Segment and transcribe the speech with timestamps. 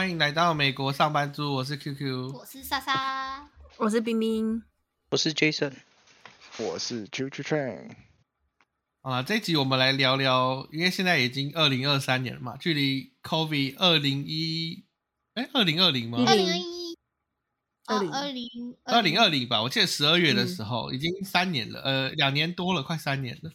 [0.00, 4.62] 欢迎来到美国上班族，我是 QQ，我是莎莎，我是冰冰，
[5.10, 5.74] 我是 Jason，
[6.56, 7.90] 我是 j u j u Train。
[9.02, 14.86] 好了，这集我们来聊聊，因为现在已经二零二三年了嘛，距离 COVID 二零一，
[15.34, 16.24] 哎，二零二零吗？
[16.26, 16.96] 二零二一，
[17.84, 18.48] 二零二零。
[18.84, 19.46] 二零二零。
[19.46, 23.50] 吧，我记得十二月的时候、已经三年了，呃，两年多了，快三年了。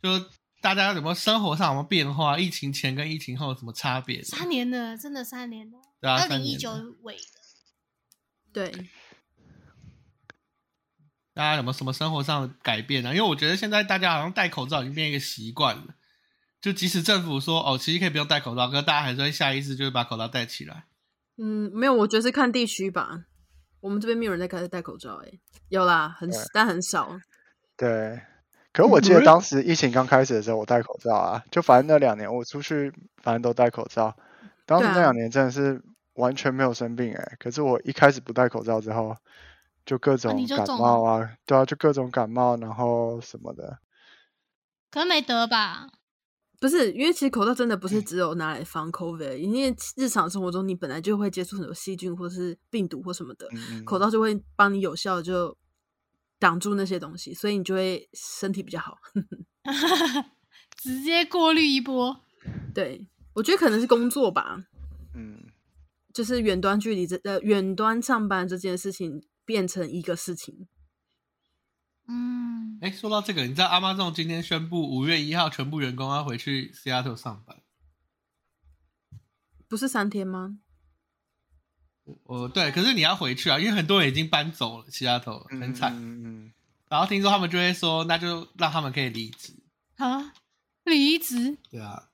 [0.00, 0.24] 就
[0.64, 2.38] 大家有没有生活上有没有变化？
[2.38, 4.22] 疫情前跟疫情后有什么差别？
[4.22, 7.20] 三年了，真的三年了，对啊，二零一九尾的，
[8.50, 8.70] 对，
[11.34, 15.96] 大家有没有什么生活上的改变呢、因为我觉得现在大家好像戴口罩已经变一个习惯了，
[16.62, 20.86] 就即使政府说哦，其实可以不用戴口罩，可是大家还是会下意识就会把口罩戴起来。
[21.36, 23.26] 嗯，没有，我觉得是看地区吧。
[23.80, 27.20] 我们这边没有人在开始戴口罩、欸，哎，有啦，很对但很少。
[27.76, 28.18] 对，
[28.74, 34.14] 可是我记得当时疫情刚开始的时候，我戴口罩啊，就反正那两年我出去反正都戴口罩。
[34.66, 35.80] 当时那两年真的是
[36.14, 39.16] 完全没有生病哎、可是我一开始不戴口罩之后，
[39.86, 43.78] 就各种感冒啊，对啊，就各种感冒，然后什么的。
[44.90, 45.86] 可能没得吧？
[46.60, 55.56] 不是，因为其实口罩真的不是只有拿来防 COVID，因为日常生活中你本来就会接触很多细菌或是病毒或什么的，嗯嗯，口罩就会帮你有效地就
[56.44, 58.98] 挡住那些东西，所以你就会身体比较好。
[60.76, 62.22] 直接过滤一波，
[62.74, 64.62] 对，我觉得可能是工作吧，
[65.14, 65.42] 嗯，
[66.12, 70.68] 就是远端距离这呃远端上班这件事情变成一个事情。
[72.06, 77.62] 嗯，哎，说到这个，你知道 Amazon 今天宣布五月一号全部员工要回去 Seattle 上班。
[79.66, 80.58] 不是三天吗？
[82.24, 85.92] 哦，对，可是你要回去啊，因为很多人已经搬走了 Seattle，很惨。
[85.94, 86.52] 嗯嗯
[86.88, 89.54] 然后听说他们就会说，那就让他们可以离职。
[89.96, 90.32] 啊，
[90.84, 92.08] 离职，对啊，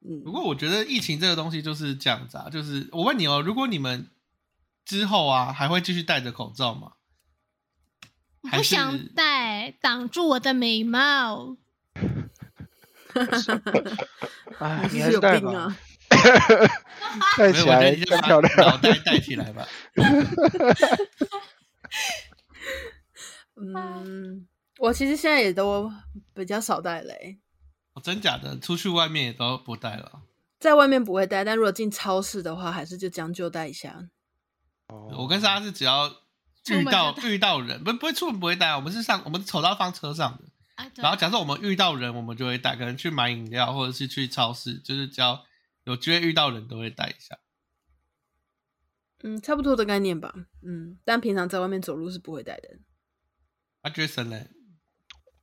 [0.00, 4.08] 嗯不，过我觉得疫情这个东西就是这样子啊，就是我问你哦，如果你们
[4.84, 6.92] 之后啊还会继续戴着口罩吗？
[8.42, 11.56] 我不想戴，挡住我的美貌。
[14.60, 15.76] 哎，你是有你还是戴吧病啊！
[17.38, 18.56] 戴没有，我觉得起来漂亮。
[18.58, 19.66] 脑袋戴起来吧。
[23.56, 24.46] 嗯，
[24.78, 25.90] 我其实现在也都
[26.34, 27.38] 比较少戴嘞、
[27.94, 30.22] 哦，真假的，出去外面也都不戴了。
[30.60, 34.08] 在外面不会戴，但如果进超市的话，还是就将就戴一下。
[34.88, 36.08] 哦我跟莎莎是只要
[36.68, 40.44] 遇到遇到人，不不会出门不会戴啊，我们是上我们丑到放车上的。
[40.96, 45.42] 然后假设我们遇到人，我们就会戴，可能去买饮料或者是去超市，就是只要
[45.86, 47.38] 有机会遇到人都会戴一下。
[49.22, 50.34] 嗯，差不多的概念吧。
[50.62, 52.78] 嗯，但平常在外面走路是不会戴的。
[53.82, 54.46] 啊，Jason 呢？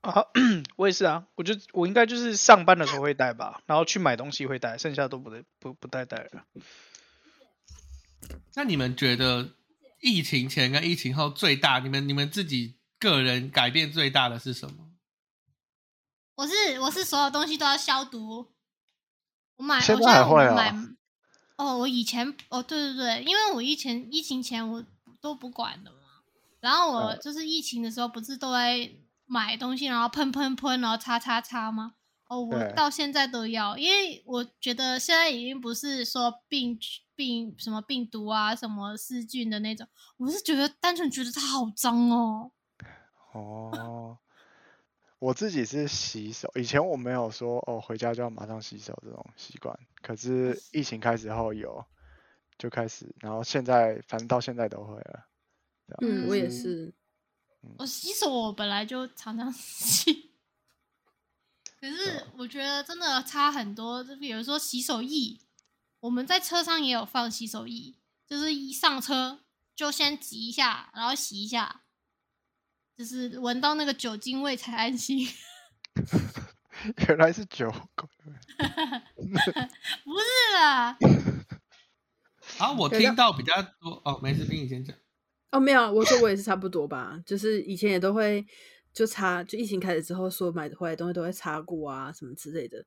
[0.01, 0.25] 啊，
[0.75, 6.45] 我也是啊，我就我应该就是上班的时候会戴吧，然后去买东西会戴，剩下都不得不不戴戴了。
[8.53, 9.53] 那你们觉得
[10.01, 14.91] 疫情前跟疫情后最大，你们你们自己个人改变最大的是什么？
[16.35, 18.53] 我是我是所有东西都要消毒。
[19.58, 20.75] 我买，现我现在在还会啊我买。
[21.56, 24.84] 哦，我以前哦，对对对，因为我以前疫情前我
[25.22, 25.97] 都不管的嘛，
[26.59, 28.90] 然后我嗯就是疫情的时候不是都在
[29.25, 31.94] 买东西，然后喷喷喷，然后擦擦擦吗？
[32.28, 36.80] 哦，我到现在都要，因为我觉得现在已经不是说病
[37.16, 39.88] 病什么病毒啊、什么细菌的那种，
[40.18, 42.52] 我是觉得单纯觉得它好脏哦。
[43.34, 44.18] 哦，
[45.23, 51.85] 我自己是洗手，以前我没有说哦回家就要马上洗手这种习惯，可是疫情开始后有，
[52.57, 55.25] 就开始，然后现在反正到现在都会了。
[56.01, 56.94] 嗯，我也嗯是。
[57.78, 60.34] 我洗手我本来就常常 洗，
[61.79, 64.03] 可是啊我觉得真的差很多。
[64.03, 65.40] 就比如说洗手液，
[66.01, 67.95] 我们在车上也有放洗手液，
[68.28, 69.40] 就是一上车
[69.73, 71.82] 就先挤一下，然后洗一下，
[72.97, 75.28] 就是闻到那个酒精味才安心。
[77.07, 78.07] 原来是酒鬼，
[78.57, 80.97] 不是啦，
[82.59, 84.95] 啊，我对听到比较多哦，没事，听你先讲。
[85.51, 88.45] 哦，没有，我说我也是差不多吧，就是以前也都会
[88.91, 92.84] 就擦，就疫情开始之后，所有买回来的东西都会擦过啊，什么之类的。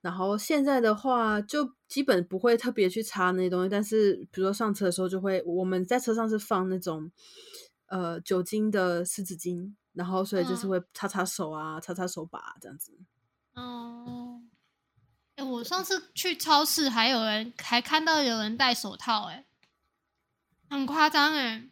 [0.00, 7.10] 然后现在的话，就基本不会特别去擦那些东西，但是比如说上车的时候，就会我们在车上是放那种
[7.94, 12.92] 呃酒精的湿纸巾，然后所以就是嗯会擦擦手啊，擦擦手把、啊、这样子。
[13.52, 14.42] 哦，
[15.36, 19.46] 哎、我上次去超市，还有人还看到有人戴手套、哎，
[20.68, 21.68] 很夸张哎。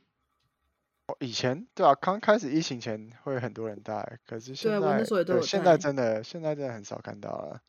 [1.07, 7.61] 哦以前对啊，刚开始疫情前会很多人戴，可是现在对现在真的现在真的很少看到了，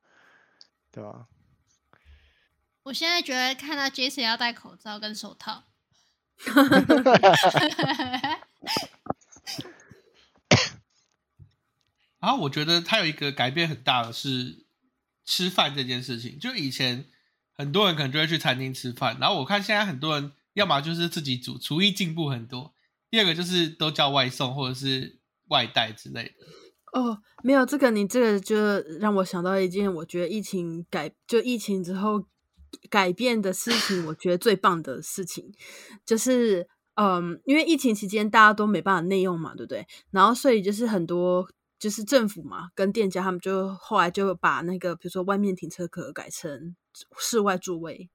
[0.91, 1.27] 对吧？
[2.83, 5.63] 我现在觉得看到 Jason 要戴口罩跟手套，
[6.37, 8.39] 哈哈哈
[12.19, 14.65] 然后我觉得他有一个改变很大的是
[15.25, 17.05] 吃饭这件事情，就以前
[17.53, 22.73] 很多人可能就会去餐厅吃饭，然后我看现在很多人要么就是自己煮，厨艺进步很多；
[23.09, 25.19] 第二个就是都叫外送或者是
[25.49, 26.33] 外带之类的。
[26.93, 28.55] 哦，没有这个，你这个就
[28.99, 32.25] 让我想到一件，我觉得疫情改就疫情之后
[32.89, 35.51] 改变的事情，我觉得最棒的事情
[36.05, 39.87] 就是，嗯，因为疫情期间大家都没办法内用嘛，对不对？
[40.11, 41.47] 然后所以就是很多
[41.79, 46.75] 就是政府嘛跟店家他们就后来就把那个比如说外面停车格改成
[47.17, 48.09] 室外座位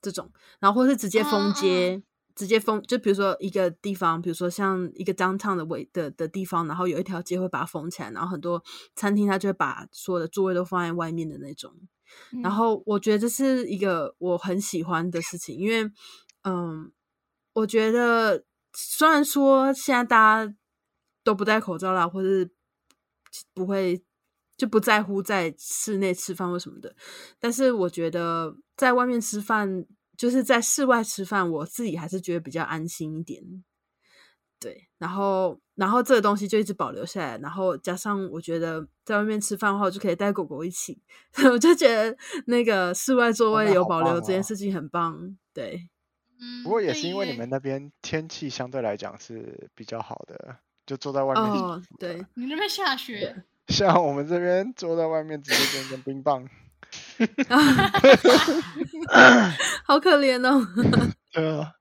[0.00, 2.02] 这种，然后或是直接封街。
[2.36, 8.62] 直接封，就比如说一个地方，比如说像一个 downtown 的位的的地方，然后有一条街会把它封起来，然后很多
[8.94, 11.74] 餐厅它就会把所有的座位都放在外面的那种。
[12.42, 15.90] 然嗯后我觉得这是一个我很喜欢的事情，因为
[16.44, 16.90] 嗯，
[17.52, 20.54] 我觉得虽然说现在大家
[21.22, 22.50] 都不戴口罩啦，或是
[23.54, 24.02] 不会
[24.56, 26.94] 就不在乎在室内吃饭或什么的，
[27.38, 29.86] 但是我觉得在外面吃饭，
[30.16, 33.42] 就是在室外吃饭，我自己还是觉得比较安心一点。
[34.60, 41.00] 对，然后然后这个东西就一直保留下来，然后加上我觉得在外面吃饭的话，我就可以带狗狗一起，
[41.50, 42.14] 我就觉得
[42.46, 45.36] 那个室外座位有保留这件事情很棒。
[45.54, 45.88] 对，
[46.38, 56.46] 嗯，不过也是因为你耶们那边天气相对来讲是比较好的，就坐在外面哦服，对的，你那边下雪， 像我们这边坐在外面直接变成冰棒。
[59.84, 60.66] 好可怜哦。
[61.32, 61.79] 对啊，那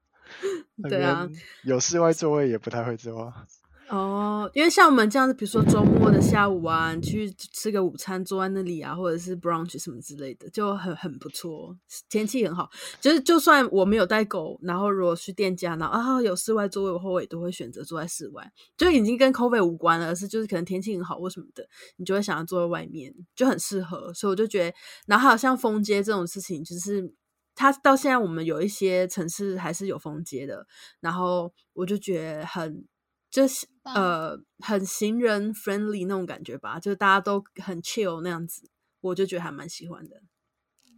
[0.87, 1.27] 对啊
[1.63, 3.33] 有室外座位也不太会坐啊。
[3.89, 11.75] 哦，因为像我们这样子，比如说周末的下午啊，你去吃个午餐，坐在那里啊，或者是 brunch 什么之类的，就很很不错，
[12.07, 12.69] 天气很好。
[13.01, 18.47] 就是就算我没有带狗，然后如果去店家，然后啊有室外座位的话，我也都会选择坐在室外，
[18.77, 21.67] 就已经跟 COVID 无关了，而是就是可能天气很好或什么的，
[21.97, 24.13] 你就会想要坐在外面，就很适合。
[24.13, 24.77] 所以我就觉得，
[25.07, 27.11] 然后还有像风街这种事情，就是。
[27.59, 30.65] 它到现在我们有一些城市还是有封街的，
[31.01, 32.87] 然后我就觉得很
[33.29, 38.69] 就是呃很行人 friendly 那种感觉吧，就是大家都很 chill 那样子，
[39.01, 40.21] 我就觉得还蛮喜欢的。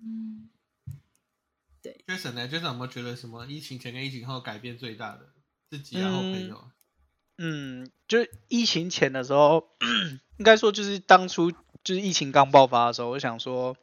[0.04, 0.52] 嗯
[1.82, 5.34] ，Jason 呢？Jason 有没有觉得什么疫情前跟疫情后改变最大的
[5.68, 6.70] 自己然后朋友？
[7.40, 9.68] 嗯，就是疫情前的时候，
[10.38, 11.52] 应该说就是当初
[11.84, 13.76] 就是疫情刚爆发的时候，我想说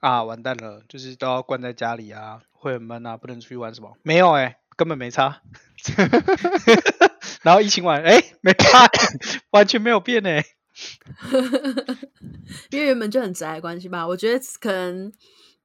[0.00, 3.96] 啊，完蛋了，就是都要关在家里啊，会很闷啊，不能出去玩什么？
[4.02, 5.42] 没有哎、根本没差。
[7.42, 8.86] 然后疫情完，哎、没差，
[9.50, 10.44] 完全没有变哎、
[12.70, 15.12] 因为原本就很宅的关系吧，我觉得可能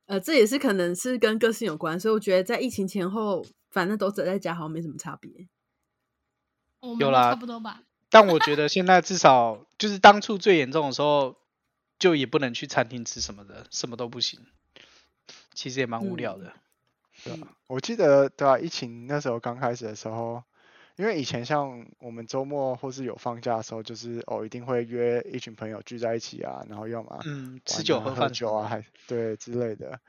[0.05, 5.47] 呃这也是可能是跟个性有关，所以我觉得在疫情前后，反正都宅在家好像没什么差别。
[6.99, 7.81] 有啦差不多吧。
[8.09, 11.35] 但我觉得现在至少就是当初最严重的时候，
[11.99, 14.39] 就也不能去餐厅吃什么的，什么都不行。
[15.53, 16.53] 其实也蛮无聊的。
[17.23, 20.41] 对啊，我记得对啊，疫情那时候刚开始的时候，
[20.95, 29.99] 因为以前像我们周末或是有放假的时候，就是哦一定会约一群朋友聚在一起啊，然后要么嗯，吃酒喝酒啊，还对之类的。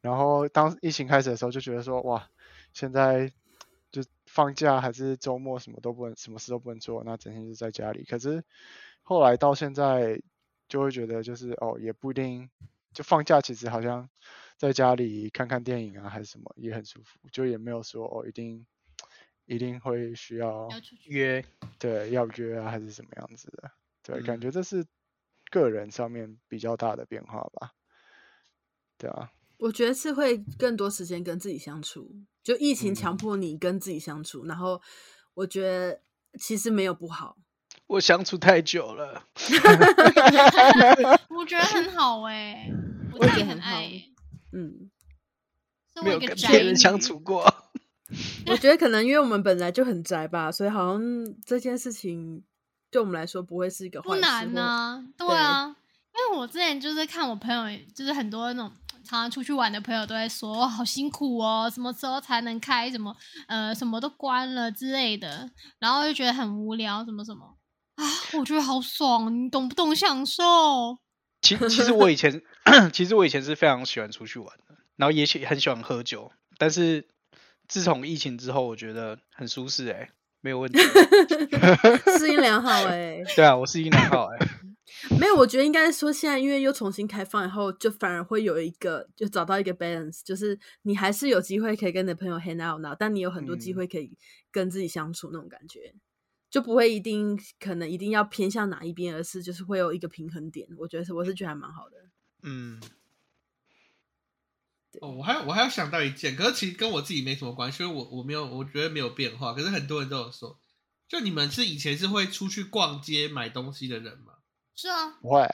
[0.00, 2.28] 然后当疫情开始的时候，就觉得说哇，
[2.72, 3.30] 现在
[3.92, 8.02] 就放假还是周末什么都不能，什么事都不能做，那整天就在家里。
[8.02, 8.42] 可是
[9.04, 10.20] 后来到现在，
[10.68, 12.50] 就会觉得就是哦，也不一定，
[12.92, 14.08] 就放假其实好像
[14.56, 18.66] 在家里看看电影啊，还是什么也很舒服，就也没有说哦一定
[19.44, 20.68] 一定会需要
[21.04, 21.44] 约，
[21.78, 23.70] 对要约啊，还是什么样子的。
[24.02, 24.84] 对，感嗯觉这是
[25.50, 27.74] 个人上面比较大的变化吧。
[28.98, 34.80] 对啊，我觉得是会更多时间跟自己相处，就疫情强嗯迫你跟自己相处，然后
[35.34, 36.00] 我觉得
[36.40, 37.36] 其实没有不好。
[37.86, 39.24] 我相处太久了。
[41.30, 42.68] 我觉得很好哎、
[43.12, 44.12] 我我也很爱、欸，
[44.52, 44.90] 嗯，
[46.02, 47.44] 没身为一个宅有跟别人相处过。
[48.46, 51.02] 我觉得可能因为我们本来就很宅吧，所以好像
[51.44, 52.42] 这件事情
[52.90, 54.00] 对我们来说不会是一个。
[54.02, 55.74] 不难或呐、对对啊，因
[56.34, 58.72] 为我之前就是看我朋友，就是很多那种
[59.04, 62.88] 常常出去玩的朋友都在说，哦好辛苦哦，什么时候才能开？
[62.90, 63.14] 什么
[63.48, 65.50] 呃，什么都关了之类的，
[65.80, 67.55] 然后就觉得很无聊，什么什么啊，
[68.34, 70.42] 我觉得好爽，你懂不懂享受？
[71.42, 72.42] 其其实我以前，
[72.92, 77.06] 其实我以前是非常喜欢出去玩的，然后也喜很喜欢喝酒，但是
[77.68, 80.78] 自从疫情之后，我觉得很舒适哎、没有问题。
[82.18, 84.38] 适应良好哎、对啊，我适应良好哎、
[85.20, 94.16] 没有，我觉得应该说现在因为又重新开放以后，就反而会有一个就找到一个 balance，就是你还是有机会可以跟你的朋友 hang out now，但你有很多机嗯会可以
[94.50, 95.94] 跟自己相处那种感觉，
[96.48, 100.66] 就不会一定可能一定要偏向哪一边，而是就是会有一个平衡点。
[100.78, 101.96] 我觉得是我是觉得还蛮好的。
[102.42, 102.80] 嗯，
[105.00, 110.58] 哦，我还有我还要想到一件，可是其实跟我自己没什么关系，因为我我没有我觉得没有变化，可是很多人都有说，
[111.08, 114.34] 就你们是以前是会出去逛街买东西的人吗？
[114.74, 115.48] 是啊，不会，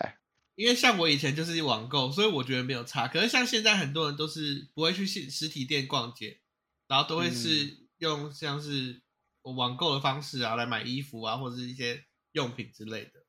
[0.55, 3.09] 因为像我以前就是网购，所以我觉得没有差。
[3.09, 6.41] 可是像现在很多人都是不会去实实体店逛街，
[6.89, 9.01] 然后都会是用像是
[9.43, 13.25] 我网购的方式啊来买衣服啊，或者是一些用品之类的。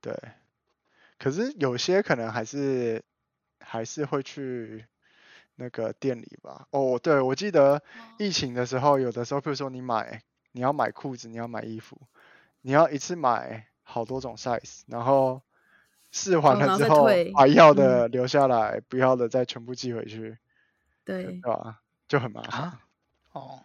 [0.00, 0.14] 对。
[1.18, 3.04] 可是有些可能还是
[3.58, 4.86] 还是会去
[5.56, 6.68] 那个店里吧。
[6.70, 7.82] 哦，对，我记得
[8.18, 10.22] 疫情的时候，有的时候，比如说你买
[10.52, 12.00] 你要买裤子，你要买衣服，
[12.60, 15.42] 你要一次买好多种 size，然后
[16.12, 20.38] 试完哦然后了之后再退，把要的留下来，不要的再全部寄回去，
[21.04, 21.82] 对对，吧？
[22.06, 22.60] 就很麻烦。
[22.60, 22.80] 啊，
[23.32, 23.64] 哦，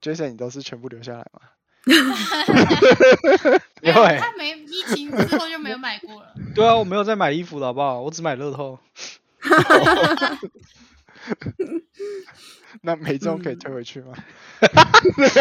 [0.00, 1.40] Jason，你都是全部留下来吗？
[3.82, 6.34] 因为他没疫情之后就没有买过了。
[6.54, 8.00] 对啊，我没有再买衣服了好不好？
[8.02, 8.78] 我只买乐透。
[12.82, 14.12] 那没中可以嗯退回去吗？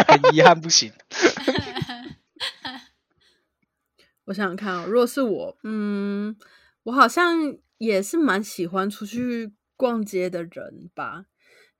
[0.08, 0.92] 很遗憾不行。
[4.26, 6.36] 我想想看哦，如果是我，嗯，
[6.84, 11.26] 我好像也是蛮喜欢出去逛街的人吧。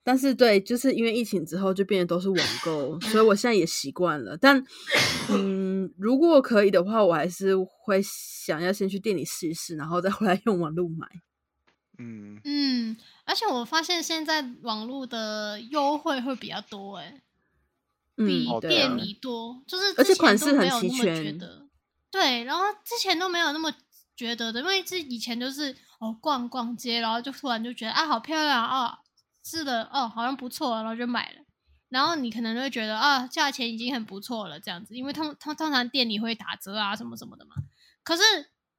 [0.06, 4.38] 但是对，就是因为疫情之后就变得都是网购，所以我现在也习惯了。
[4.38, 4.64] 但
[5.32, 11.08] 嗯，如果可以的话，我还是会想要先去店里试一试，然后再回来用网络买。
[11.98, 12.96] 嗯，嗯，
[13.26, 17.22] 而且我发现现在网络的优惠会比较多、欸，
[18.16, 21.66] 比店啊，里多，就是而且款式很齐全得。
[22.12, 23.74] 对，然后之前都没有那么
[24.16, 29.00] 觉得的，因为这以前就是哦逛逛街，然后就突然就觉得啊好漂亮啊，
[29.46, 31.42] 是的哦好像不错，然后就买了。
[31.90, 37.56] 然后你可能就会觉得啊价钱已经很不错了这样子，因为通通通常店里会打折啊什么什么的嘛。
[38.04, 38.24] 可是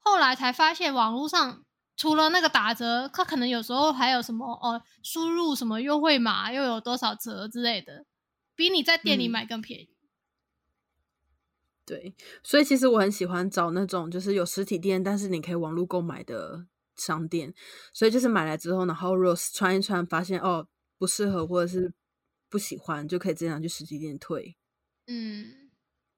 [0.01, 1.65] 后来才发现网络上
[1.97, 8.05] 除了那个打折，它可能有时候还有什么哦输入什么优惠码又有多少折之类的，
[8.57, 9.91] 比你在店里嗯买更便宜。
[11.87, 17.53] 对，所以其实我很喜欢找那种就是有实体店，但是你可以网络购买的商店。
[17.93, 20.67] 所以就是买来之后，然后如果是穿一穿，发现哦
[20.99, 21.93] 不适合或者是
[22.49, 24.57] 不喜欢，就可以直接拿去实体店退。
[25.07, 25.71] 嗯，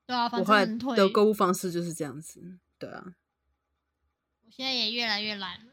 [0.07, 0.97] 对啊，反正退。
[0.97, 2.59] 的购物方式就是这样子。
[2.79, 3.15] 对啊，
[4.45, 5.73] 我现在也越来越懒了。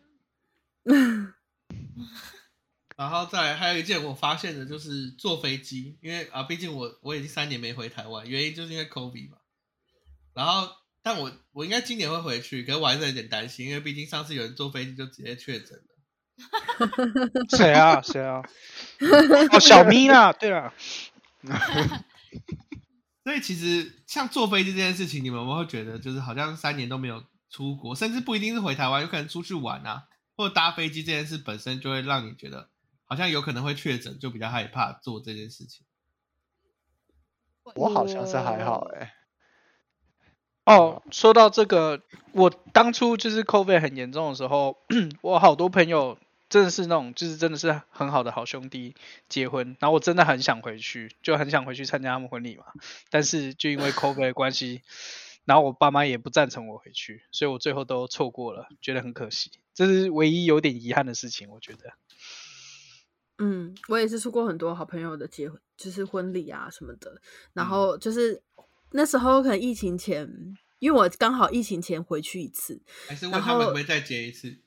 [2.97, 9.37] 然后再来还有一件我发现的就是坐飞机，因为啊，毕竟我我已经三年没回台湾，原因就是因为 COVID 嘛。
[10.33, 10.69] 然后，
[11.05, 17.47] 但我我应该今年会回去，可是我还是有点担心，因为毕竟上次有人坐飞机就直接确诊了。
[17.55, 18.01] 谁啊？
[18.01, 18.41] 谁啊？
[19.53, 20.33] 哦，小咪啦。
[20.33, 20.73] 对了，
[23.23, 32.71] 所以其实像坐飞机这件事情，你们有没有会觉得就是好像三年都没有出国，甚至不一定是回台湾，有可能出去玩啊，或者搭飞机这件事本身就会让你觉得
[33.03, 35.85] 好像有可能会确诊，就比较害怕做这件事情。
[37.75, 39.13] 我好像是还好哎、
[40.65, 44.77] 哦，说到这个，我当初就是 COVID 很严重的时候，
[45.21, 46.17] 我好多朋友
[46.49, 48.95] 真的是那种，就是真的是很好的好兄弟
[49.29, 52.65] 结婚，然后我真的很想回去，就很想回去参加他们婚礼嘛。
[53.11, 54.81] 但是就因为 COVID 的关系，
[55.45, 59.51] 然后我爸妈也不赞成我回去，所以我最后都错过了，觉得很可惜。
[59.75, 61.93] 这是唯一有点遗憾的事情，我觉得。
[63.37, 67.21] 嗯，我也是出过很多好朋友的结婚，就是婚礼啊什么的。
[67.53, 68.41] 然嗯后就是
[68.95, 70.25] 那时候可能疫情前，
[70.79, 74.57] 因为我刚好疫情前回去一次，还是问他们会再结一次？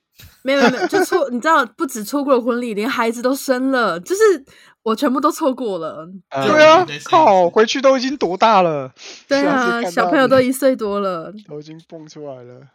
[0.43, 4.45] 没有没有，就错，你知道，不止错过了婚礼，连孩子都生了，就是
[4.83, 6.07] 我全部都错过了。
[6.29, 8.93] 呃对啊靠，回去都已经多大了？
[9.27, 11.33] 对啊，小朋友都一岁多了。
[11.47, 12.69] 都已经蹦出来了。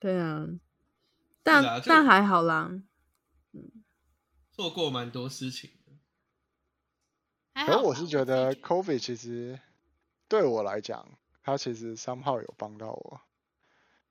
[0.00, 0.46] 对啊，
[1.42, 2.70] 但、啊但还好啦。
[3.52, 3.62] 嗯
[4.50, 5.92] 做过蛮多事情的。
[7.66, 9.58] 可是我是觉得 COVID 其实
[10.28, 11.06] 对我来讲，
[11.42, 13.20] 它其实 somehow 有帮到我，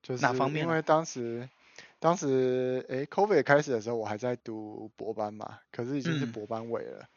[0.01, 1.50] 就是哪方面啊因为当时
[2.00, 7.08] 当时诶 COVID 开始的时候，我还在读博班嘛，可是已经是嗯博班尾了，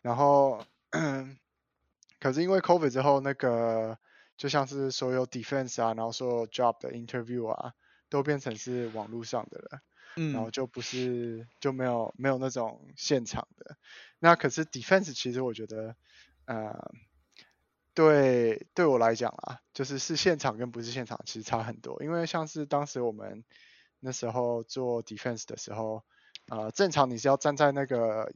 [0.00, 0.64] 然后
[2.20, 3.98] 可是因为 COVID 之后，那个
[4.36, 7.72] 就像是所有 defense 啊，然后所有 job 的 interview 啊，
[8.08, 9.80] 都变成是网络上的了。
[10.30, 13.76] 然后嗯，就不是就没有没有那种现场的。
[14.18, 15.96] 那可是 defense 其实我觉得，
[16.44, 16.92] 呃，
[17.94, 23.44] 对对我来讲啊，就是是现场跟不是现场其实差很多，因为像是当时我们
[24.00, 26.02] 那时候做 defense 的时候，
[26.48, 28.32] 呃，正常你是要站在那个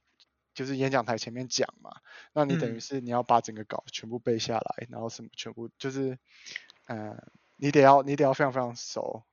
[0.54, 1.90] 就是演讲台前面讲嘛，
[2.32, 2.80] 那你等于嗯。
[2.80, 6.18] 是你要把整个稿全部背下来，然后什么全部就是，
[6.86, 7.16] 呃，
[7.56, 9.24] 你得要你得要非常非常熟，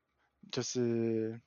[0.51, 1.41] 就是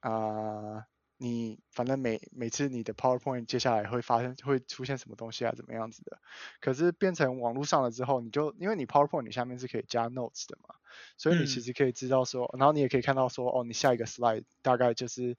[0.00, 0.84] 啊、呃
[1.18, 6.18] 你反正每每次你的 PowerPoint 接下来会发生会出现什么东西啊，怎么样子的。
[6.60, 10.74] 可是变成网络上了之后，你就因为你 PowerPoint 你下面是可以加 notes 的嘛，
[11.16, 15.36] 所以你其嗯实可以知道说，然后你也可以看到说，哦，你下一个 slide 大概就是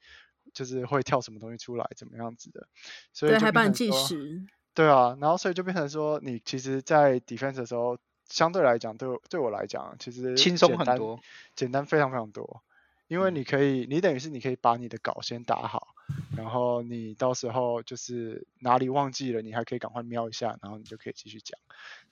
[0.53, 2.67] 就是会跳什么东西出来，怎么样子的。
[3.13, 4.45] 所以还帮你计时。
[4.73, 7.97] 对啊，然后所以就变成说，你其实，在 defense 的时候，
[8.29, 11.19] 相对来讲，对我对我来讲，其实轻松很多，
[11.55, 12.63] 简单非常非常多。
[13.07, 15.87] 因为嗯你可以，你等于是你可以把你的稿先打好，
[16.35, 21.59] 然后你到时候就是哪里忘记了，你还可以赶快瞄一下，然后你就可以继续讲。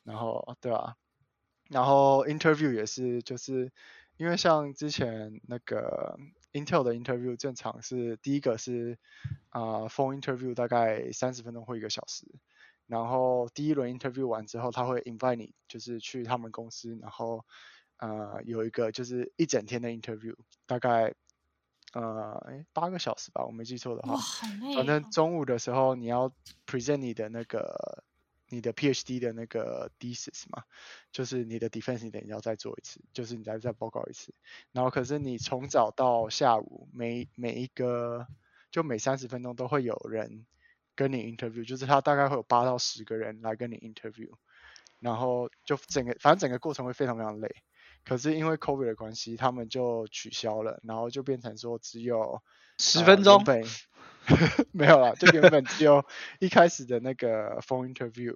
[0.03, 0.95] 然后对啊，
[1.69, 3.71] 然后 interview 也是，就是
[4.17, 6.17] 因为像之前那个
[6.53, 8.97] Intel 的 interview 正常是第一个是
[9.49, 12.25] 啊、呃 phone interview 大概三十分钟或一个小时，
[12.87, 17.43] 然后第一轮 interview 完之后，他会 invite 你就是去他们公司，然后
[17.97, 20.35] 呃有一个就是一整天的 interview，
[20.65, 21.13] 大概
[21.93, 24.47] 呃诶八个小时吧，我没记错的哇，话。
[24.75, 25.09] 反正哦。
[25.11, 26.31] 中午的时候你要
[26.67, 28.03] present 你的那个
[28.49, 30.63] 你的 PhD 的那个 thesis 嘛，
[31.11, 34.33] 就是你的 defense 你等要再做一次，就是你再再报告一次。
[34.71, 38.27] 然后可是你从早到下午每每一个
[38.71, 40.45] 就每三十分钟都会有人
[40.95, 44.29] 跟你 interview，就是他大概会有八到十个人来跟你 interview，
[44.99, 47.55] 然后就整个反正整个过程会非常非常累。
[48.05, 52.41] 可是因为 COVID 的关系，他们就取消了，然后就变成说只有呃
[52.77, 53.43] 十分钟
[54.71, 56.05] 没有啦，就原本只有
[56.39, 58.35] 一开始的那个 phone interview，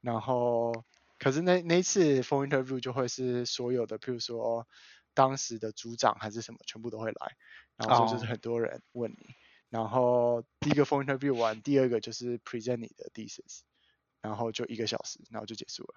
[0.00, 0.84] 然后
[1.18, 4.66] 可是那那一次 phone interview 就会是所有的，譬如说
[5.12, 7.36] 当时的组长还是什么，全部都会来，
[7.76, 9.34] 然后就是哦很多人问你，
[9.68, 13.60] 然后第一个 phone interview 完，第二个就是 present 你的 thesis，
[14.22, 15.94] 然后就一个小时，然后就结束了。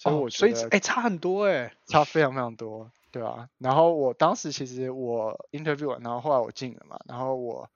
[0.00, 3.50] 所以哦我觉得所以哎、差很多哎、差非常非常多，对啊。
[3.58, 7.68] 然后我当时其实我 interview 完，然后后来我进了嘛，然后我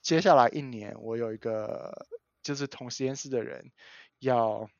[0.00, 2.06] 接下来一年我有一个
[2.44, 3.72] 就是同实验室的人
[4.20, 4.70] 要，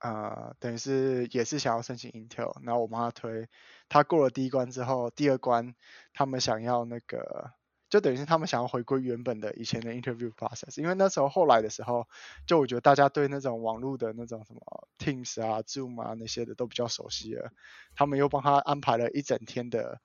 [0.00, 3.48] 呃，等于是也是想要申请 Intel，然后我帮他推，
[3.88, 5.74] 他过了第一关之后，第二关
[6.12, 7.52] 他们想要那个。
[7.88, 12.08] 就等于是他们想要回归原本的以前的 interview process，因为那时候后来的时候，
[12.46, 17.52] 就我觉得大家对那种网络的那种什么 Teams 啊、Zoom 啊那些的都比较熟悉了，
[17.94, 20.00] 他们又帮他安排了一整天的，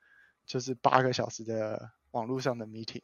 [0.46, 3.04] 就是八个小时的网络上的 meeting，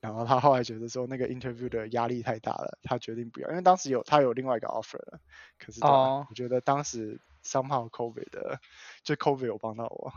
[0.00, 5.20] 然后他后来觉得说那个 interview 的压力太大了，他决定不要，因为当时有他有另外一个 offer 了，
[5.58, 5.80] 可是
[6.28, 8.60] 我觉得当时 somehow COVID 的，
[9.04, 10.12] 就 COVID 有帮到我，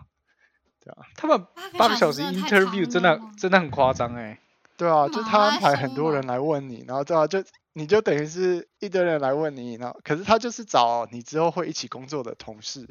[1.16, 1.46] 他们
[1.78, 4.40] 八个小时 interview 真的真的很夸张哎。
[4.78, 12.90] 对啊，就他安排很多人来问你，然后对啊，就你就等于是一堆人来问你，然后可是他就是找你之后会一起工作的同事，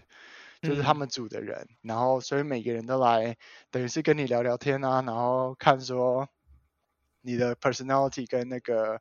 [0.63, 0.97] 就是他嗯。
[0.99, 3.37] 们组的人，然后所以每个人都来，
[3.71, 6.29] 等于是跟你聊聊天啊，然后看说
[7.23, 9.01] 你的 personality 跟那个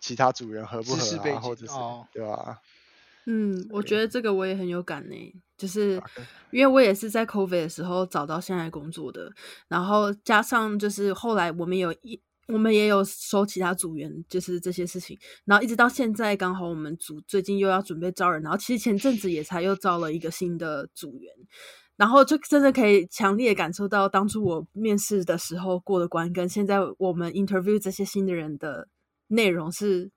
[0.00, 2.06] 其他组员合不合啊，或者是、哦。
[2.12, 2.58] 对吧、
[3.26, 5.14] 嗯，我觉得这个我也很有感呢，
[5.56, 6.00] 就是
[6.50, 9.32] 因为我也是在 COVID 的时候找到现在工作的，
[9.68, 21.32] 然后加上就是后来我们有一我们也有收其他组员，就是这些事情，然后一直到现在刚好我们组最近又要准备招人，然后其实前阵子也才又招了一个新的组员。
[21.96, 28.88] 然后就真的可以强烈感受到，当初我面试的时候过的关，跟现在我们 interview 这些新的人的
[29.28, 30.10] 内容是，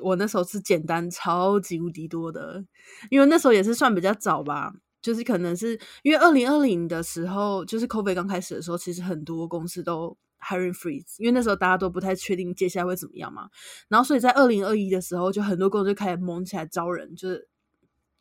[0.00, 2.64] 我那时候是简单超级无敌多的，
[3.10, 13.48] 因为那时候也是算比较早吧，就是可能是因为二零二零的时候，就是 COVID 刚开始的时候，其实很多公司都 hiring freeze，因为那时候大家都不太确定接下来会怎么样嘛，
[13.88, 17.48] 然后所以在二零二一的时候，就很多公司就开始猛起来招人，就是。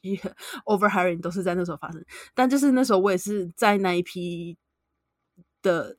[0.66, 2.04] over hiring 都是在那时候发生，
[2.34, 4.58] 但就是那时候我也是在那一批
[5.62, 5.96] 的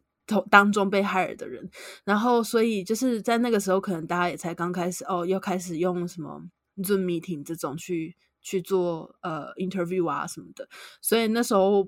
[0.51, 1.69] 当中被 hire 的人，
[2.05, 6.43] 然后所以就是在那个时候，可能大家也才刚开始哦，要开始用什么
[6.79, 10.69] Zoom meeting 这种去去做呃 interview 啊什么的，
[11.01, 11.85] 所以那时候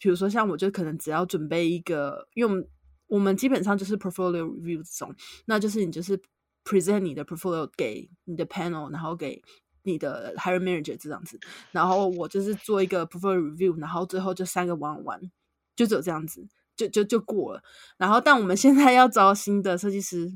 [0.00, 2.68] 比如说像我就可能只要准备一个，因为我们
[3.06, 5.14] 我们基本上就是 portfolio review 这种，
[5.46, 6.20] 那就是你就是
[6.64, 9.42] present 你的 portfolio 给你的 panel，然后给
[9.82, 11.38] 你的 hiring manager 这样子，
[11.70, 15.30] 然后我就是做一个 portfolio review，然后最后就三个 one one，
[15.76, 17.62] 就只有这样子，就就就过了。
[17.96, 20.30] 然后但我们现在要招新的设计师，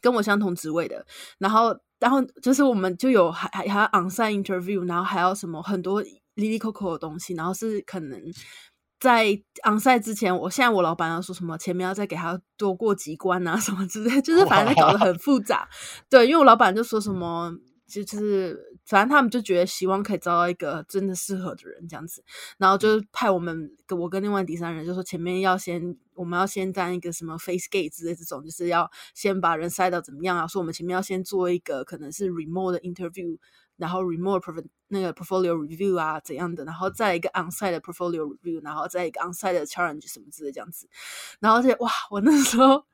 [0.00, 1.04] 跟我相同职位的，
[1.38, 8.20] 然后然后就是我们就有还还还要 onsite interview，然后还要什么很多里里扣扣的东西，然后是可能
[8.98, 9.26] 在
[9.64, 15.68] 昂赛之前，我现在我老板要说什么，前面要再给他多过几关啊什么之类，就是反正搞得很复杂。
[16.08, 17.52] 对，因为我老板就说什么。
[17.92, 22.24] 就是反正他们就觉得希望可以找到一个真的适合的人这样子，
[22.56, 30.46] 然后就派我们我跟另外第三人就说前面要先我们要先当一个什么 face gate 之类这种，就是要先把人塞到怎么样啊？
[30.46, 33.36] 说我们前面要先做一个可能是 remote 的 interview，
[33.76, 40.88] 然后 remote pro 那个 portfolio review 啊怎样的，然后再一个 onsite 的 portfolio review，然后再一个 onsite 的 challenge 什么之类这样子，
[41.40, 42.84] 然后就哇，我那时候。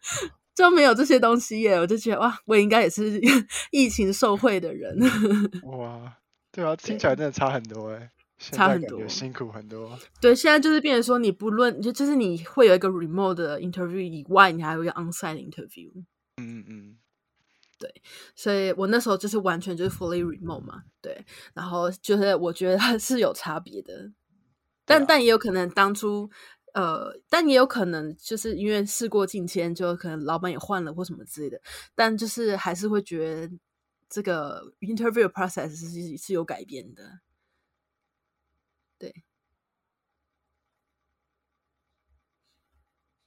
[0.59, 3.21] 就没有这些东西耶，我就觉得哇，我应该也是
[3.71, 4.99] 疫情受惠的人。
[5.63, 6.19] 哇，
[6.51, 9.97] 对啊，听起来真的差很多哎，差很多，辛苦很多。
[10.21, 15.93] 对，现在就是变成说，你不论就就是你会有一个 remote 的 interview 以外，你还有一个 onsite interview。
[16.39, 16.97] 嗯嗯，
[17.79, 18.03] 对，
[18.35, 24.11] 所以我那时候就是完全就是 fully remote 嘛，对，然后就是我觉得是有差别的，
[24.85, 26.29] 但但也有可能当初。
[26.75, 31.61] 呃，但也有可能就是因为事过境迁，就可能老板也换了或什么之类的，
[31.95, 33.51] 但就是还是会觉得
[34.09, 37.21] 这个 interview process 是是有改变的。
[38.99, 39.25] 对。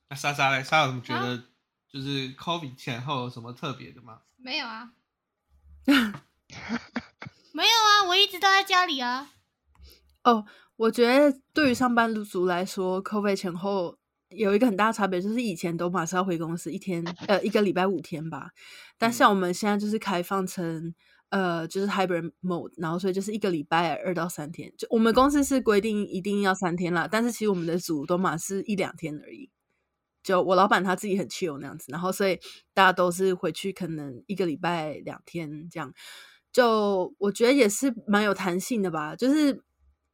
[0.09, 1.37] 那莎莎嘞，莎有什么觉得
[1.87, 4.21] 就是 COVID 前后有什么特别的吗？
[4.37, 4.93] 没有啊，
[7.53, 9.31] 没有啊，我一直都在家里啊。
[10.23, 10.45] 哦。
[10.81, 18.49] 我觉得对于上班族来说，COVID 前后有一个很大的差别，就是以前都马上要回公司，一天呃一个礼拜五天吧。
[18.97, 20.91] 但像我们现在就是开放成
[21.29, 24.73] 呃就是 hybrid mode，然后所以就是一个礼拜二到三天。
[24.75, 29.51] 就我们公司是规定一定要三天啦，但是其实我们的组都嘛是一两天而已。
[30.23, 32.39] 就我老板他自己很 chill 那样子，然后所以
[32.73, 35.93] 大家都是回去可能一个礼拜两天这样。
[36.51, 39.61] 就我觉得也是蛮有弹性的吧，就是。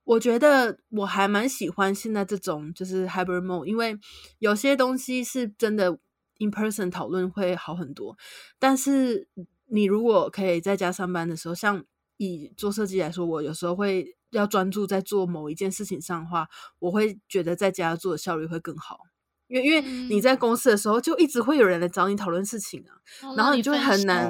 [0.08, 4.00] 我觉得我还蛮喜欢现在这种就是 hybrid mode，因为
[4.40, 6.00] 有些东西是真的
[6.38, 8.18] in person 讨论会好很多。
[8.58, 9.28] 但是
[9.66, 11.84] 你如果可以在家上班的时候，像
[12.16, 16.48] 以做设计来说，我有时候会要专注在做某一件事情上的话，
[16.80, 19.00] 我会觉得在家做的效率会更好。
[19.48, 23.00] 因为因为你在公司的时候，就一直会有人来找你讨论事情啊，
[23.36, 24.30] 然后你就会很难，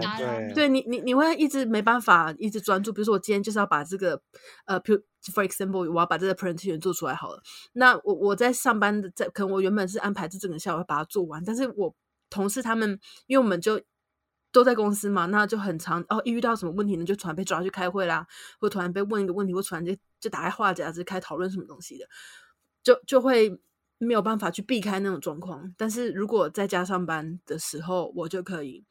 [0.53, 2.93] 对你你你会一直没办法一直专注。
[2.93, 4.21] 比如说我今天就是要把这个
[4.65, 4.99] 呃，比如
[5.34, 7.41] for example，我要把这个 presentation 做出来好了。
[7.73, 11.95] 那我我在上班的在可能我原本是安排这整个下午把它做完，但是我
[12.30, 13.82] 同事他们因为我们就
[14.51, 18.27] 都在公司嘛，那就很长哦，一遇到什么问题呢，就突然被抓去开会啦，
[18.60, 22.06] 或突然被问一个问题，或突然就就打开话匣子开讨论什么东西的，
[22.84, 23.60] 就就会。
[23.99, 28.86] 没有办法去避开那种状况，但是如果在家上班的时候，我就可以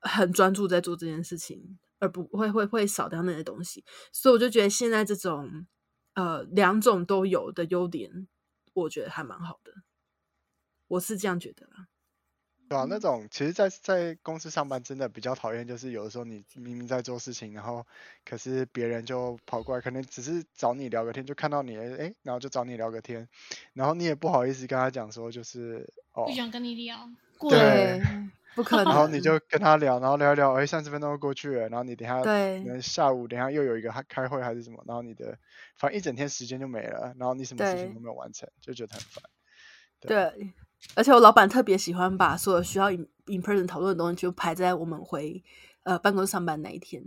[0.00, 3.84] 很专注在做这件事情，而不会会会少掉那些东西。
[4.12, 5.66] 所以我就觉得现在这种
[6.14, 8.28] 呃两种都有的优点，
[8.74, 9.72] 我觉得还蛮好的。
[10.86, 11.88] 我是这样觉得啦。
[12.68, 17.86] 对啊，那种其实，在在公司上班真的比较讨厌，就是有的时候你明明在做事情，然后
[18.24, 23.28] 可是别人就跑过来，可能只是找你聊个天，就看到你哎，然后就找你聊个天，
[23.72, 27.08] 然后你也不好意思跟他讲说就是哦，不想跟你聊，
[27.48, 28.00] 对，
[28.54, 29.20] 不可能，然后你。
[29.20, 35.38] 就跟他聊，然后聊一聊，哎，三十分钟过去了，然后你等下对，下午等下又有一个开会还是什么，然后你的
[35.76, 39.24] 反正一整天时间就没了，然后你什么事情都没有完成，就觉得很烦，
[40.00, 40.52] 对。
[40.94, 45.42] 而且我老板特别喜欢把所有需要 in in person 讨论的东西就排在我们回
[45.84, 47.02] 呃办公室上班那一天，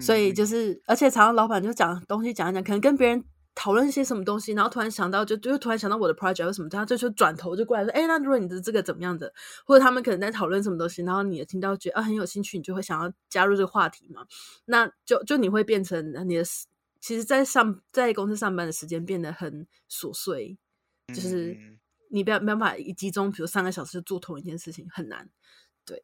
[0.00, 0.46] 所以就。
[0.46, 3.24] 是而且常常老板就讲东西讲一讲，可能跟别人
[3.54, 9.32] 讨论一些什么东西，然后突然想到就就突然想到我的 project 或什么，他就就转头就过来说，哎，那如果你的这个怎么样的，
[9.64, 14.26] 或者他们可能在讨论什么东西，然后你也听到觉得啊很有兴趣，你就会想要加入这个话题嘛，
[14.66, 16.44] 那就就你会变成你的
[17.00, 20.58] 其实，在上在公司上班的时间变得很琐碎，
[21.08, 21.56] 就是。
[22.14, 25.28] 你不要没办法一集中，比如三个小时做同一件事情很难，
[25.84, 26.00] 对。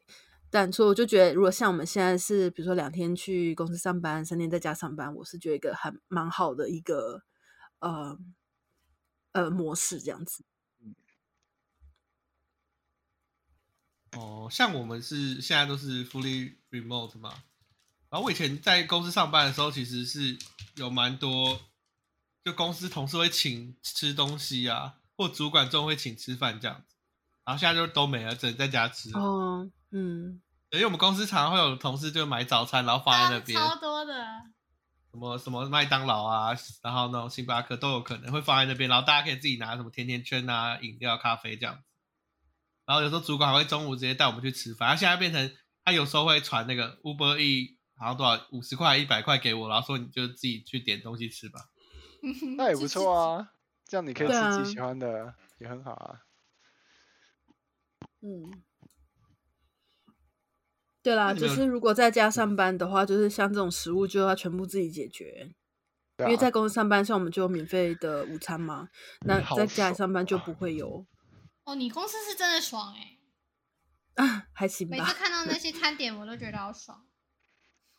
[0.50, 7.22] 但所以我就觉得，如果像我们现在是，比如说两天去公司上班，三天在家上班，我是觉得一个很蛮好的一个
[7.78, 8.18] 呃
[9.30, 10.44] 呃模式这样子。
[14.16, 17.44] 哦，像我们是现在都是 fully remote 嘛，
[18.08, 20.36] 然后我以前在公司上班的时候，其实是
[20.74, 21.60] 有蛮多，
[22.44, 24.96] 就公司同事会请吃东西啊。
[25.20, 26.96] 或主管中会请吃饭这样子，
[27.44, 29.10] 然后现在就都没了，只能在家吃。
[29.14, 34.14] 哦，嗯，因为我们公司常常会有同事就买早餐，然后放在那边，超多的，
[35.12, 41.82] 什么什么麦当劳啊，然后那种星巴克都有可能会放在那边，然后大家可以自己拿什么甜甜圈啊、饮料、咖啡这样子。
[42.86, 45.54] 然后有时候主管还会中午直接带我们去吃饭，他现在变成
[45.84, 51.60] 他有时候会传那个 Uber E，好像多少五十块、一百块给我，然后说你就自己去点东西吃吧。
[52.56, 53.48] 那也不错啊，
[53.90, 56.20] 这样你可以自己喜欢的，也很好啊。
[58.22, 58.62] 嗯，
[61.02, 65.56] 对啦，就是如果在家上班的话，就是像这种食物就要全部自己解决。
[66.18, 68.90] 啊，因为在公司上班，像我们就有免费的午餐嘛，
[69.26, 71.04] 那在家里上班就不会有
[71.64, 73.18] 哦，你公司是真的爽哎、
[74.24, 75.14] 啊，还行每次。
[75.14, 77.04] 看到那些餐点，我都觉得好爽。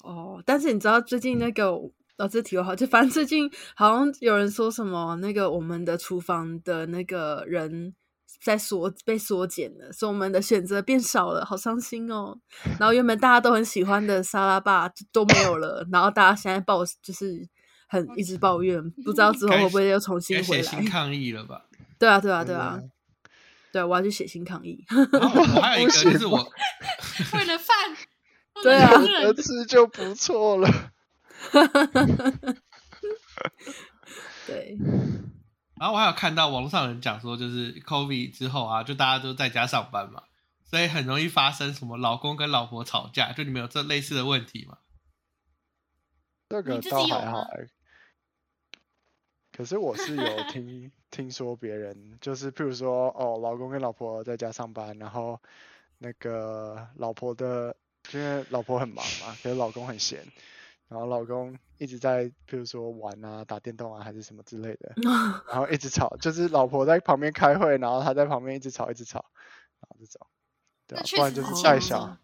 [0.05, 1.73] 哦，但是你知道最近那个
[2.21, 7.93] 哦，这题外话，就反正最近好像有人说什么那个我们的厨房的那个人
[8.43, 12.37] 在缩被缩减了，所以我们的选择变少了，好伤心哦。
[12.79, 17.47] 然后原本大家都很喜欢的沙拉吧都没有了，然后大家现在抱就是
[17.87, 20.63] 很一直抱怨， 不知道之后会不会又重新回来。
[20.63, 21.65] 写 信抗议了吧？
[21.97, 22.89] 对啊，对啊，对啊的，
[23.73, 24.83] 对，我要去写信抗议。
[25.11, 26.37] 然后我还有一个就是我，
[27.33, 27.75] 为了饭，
[28.63, 28.91] 对啊
[29.23, 30.69] 能吃就不错了。
[34.47, 34.77] 对，
[35.79, 40.23] 然后我还有看到网络上有人讲说，就是 COVID 之后啊，就大家都在家上班嘛，
[40.63, 44.77] 所以很容易发生什么老公跟老婆吵架，就你们有这类似的问题吗？
[46.49, 47.47] 这个倒还好
[49.53, 55.41] 可是我是有听 听说别人，就是譬如说，哦，老公跟老婆在家上班，然后
[55.97, 57.75] 那个老婆的，
[58.13, 60.25] 因为老婆很忙嘛，可是老公很闲，
[60.91, 64.93] 然后老公一直在譬如说玩啊、打电动啊，还是什么之类的，
[65.47, 69.23] 然后一直吵，就是老婆在旁边开会，然后他在旁边一直吵，一直吵，
[69.79, 70.27] 然后这种，
[70.87, 72.17] 对啊，不然就是带小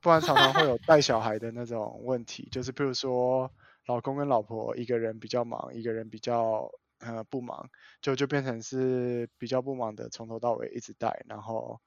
[0.00, 3.50] 不然常常会有 带小孩的那种问题，就是譬如说
[3.86, 7.68] 老公跟老婆一个人比较忙，一个人比较呃不忙，
[8.00, 11.80] 就就变成是比较不忙的从头到尾一直带，然后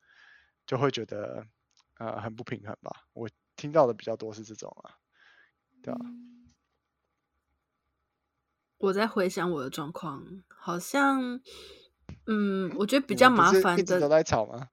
[0.68, 1.46] 就会觉得
[1.98, 3.06] 呃很不平衡吧。
[3.14, 4.92] 我听到的比较多是这种啊，
[5.86, 6.00] 对啊，
[8.80, 11.40] 我在回想我的状况，好像，
[12.26, 14.70] 嗯，我觉得比较麻烦的一直都在吵吗？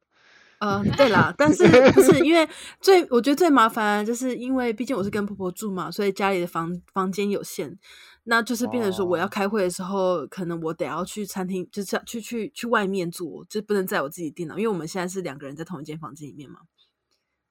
[0.60, 2.48] 呃，对啦，但是不是因为
[2.80, 7.78] 最我觉得最麻烦就是因为毕竟我是跟婆婆住嘛，所以家里的房房间有限，
[8.24, 9.28] 那就是变成说我要哦。
[9.28, 16.60] 开会的时候，可能我得要去餐厅，就是去去去外面坐，就不能在我自己电脑，因为我们现在是两个人在同一间房间里面嘛，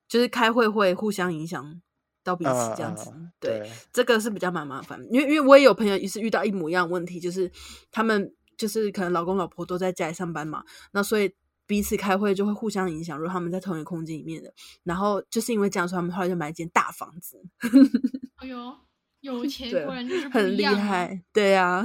[0.08, 1.82] 就是开会会互相影响
[2.23, 3.60] 到彼此嗯这样子，嗯对。
[3.60, 7.51] 对，这个是比较蛮麻烦，因为因为我也有朋友也是遇到一模一样的问题，就是
[7.91, 11.34] 他们就是可能老公老婆都在家里上班嘛，那所以
[11.65, 13.17] 彼此开会就会互相影响。
[13.17, 14.53] 如果他们在同一个空间里面的，
[14.84, 17.41] 然后就是因为这样，所以他们后来就买一间大房子，
[18.38, 18.77] 哎呦，
[19.21, 20.65] 有 钱果然就是很厉。
[20.65, 21.84] 害，对啊，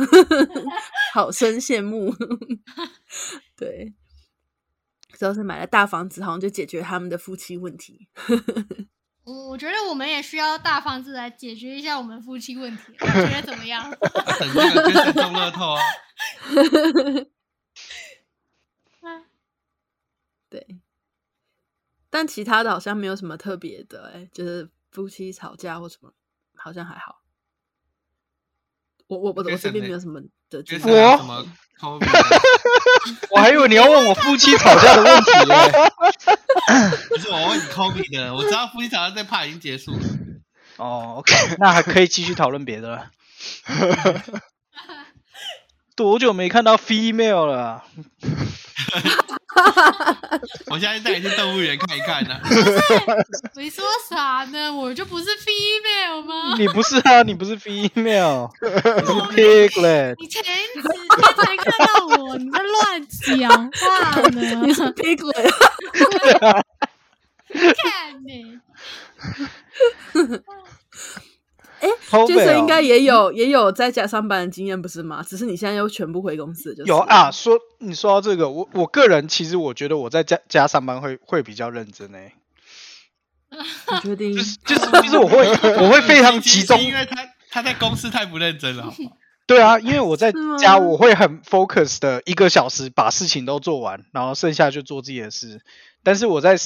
[1.15, 2.15] 好生羡慕，
[3.57, 3.95] 对。
[5.19, 8.07] 主要是买了大房子，好像就解决他们的夫妻问题。
[9.27, 13.83] 我我觉得我们也需要大房子来解决一下我们夫妻问题，你觉得怎么样？
[13.91, 15.83] 等这个就是中乐透啊！
[20.49, 20.79] 对，
[22.09, 26.13] 但其他的好像没有什么特别的、欸，就是夫妻吵架或什么，
[26.55, 27.23] 好像还好。
[29.09, 30.87] 我我我我这 Jason 呢边没有什么的就是。
[30.89, 31.45] 我什么
[33.31, 35.55] 我还以为你要问我夫妻吵架的问题耶。
[37.09, 40.01] 不是我问你 COVID 的，我知道夫妻吵架在怕已经结束了。
[40.77, 43.11] 哦，OK，那还可以继续讨论别的了。
[45.97, 47.85] 多久没看到 female 了啊？
[50.71, 52.39] 我现在带你去动物园看一看呢、
[53.55, 54.73] 你说啥呢？
[54.73, 56.55] 我就不是 female 吗？
[56.59, 60.15] 你不是啊，你不是 female，你是 piglet。
[60.19, 60.49] 你前几
[60.81, 60.85] 天
[61.37, 64.55] 才看到我，你在乱讲话呢？
[64.65, 65.53] 你是 piglet，
[67.49, 68.61] 看呢、
[72.27, 75.25] 就是应该也有也有在家上班的经验，不是吗？
[75.27, 77.31] 只是你现在又全部回公司，就是有啊。
[77.31, 82.33] 说你说到这个，我我个人其实我觉得我在家家上班会会比较认真诶、
[83.51, 85.47] 你确定就是就是就是我会
[85.83, 89.17] 我会非常集中 因为他他在公司太不认真了，好不好？
[89.47, 95.61] 对啊，因为我在家我会很 focus 的一个小时把事情都做完，然后剩下就做自己的事。
[96.03, 96.57] 但是我在